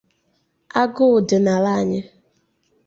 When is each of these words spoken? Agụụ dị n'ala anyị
Agụụ 0.81 1.17
dị 1.27 1.37
n'ala 1.43 1.71
anyị 1.79 1.99